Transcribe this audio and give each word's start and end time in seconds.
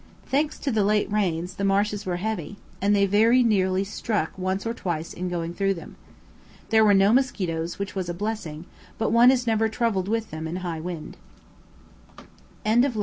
Thanks 0.25 0.57
to 0.57 0.71
the 0.71 0.83
late 0.83 1.11
rains 1.11 1.53
the 1.57 1.63
marshes 1.63 2.07
were 2.07 2.15
heavy, 2.15 2.57
and 2.81 2.95
they 2.95 3.05
very 3.05 3.43
nearly 3.43 3.83
stuck 3.83 4.35
once 4.35 4.65
or 4.65 4.73
twice 4.73 5.13
in 5.13 5.29
going 5.29 5.53
through 5.53 5.75
them. 5.75 5.95
There 6.69 6.83
were 6.83 6.95
no 6.95 7.13
mosquitoes, 7.13 7.77
which 7.77 7.93
was 7.93 8.09
a 8.09 8.13
blessing, 8.15 8.65
but 8.97 9.11
one 9.11 9.29
is 9.29 9.45
never 9.45 9.69
troubled 9.69 10.07
with 10.07 10.31
them 10.31 10.47
in 10.47 10.57
a 10.57 10.61
high 10.61 10.79
wind. 10.79 11.17
July 12.65 12.75
9. 12.77 12.93